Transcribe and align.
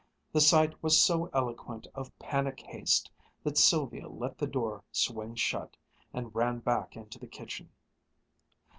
The 0.31 0.41
sight 0.41 0.81
was 0.81 0.99
so 0.99 1.29
eloquent 1.31 1.85
of 1.93 2.17
panic 2.17 2.61
haste 2.61 3.11
that 3.43 3.55
Sylvia 3.55 4.09
let 4.09 4.39
the 4.39 4.47
door 4.47 4.83
swing 4.91 5.35
shut, 5.35 5.77
and 6.11 6.33
ran 6.33 6.57
back 6.57 6.97
into 6.97 7.19
the 7.19 7.27
kitchen. 7.27 7.69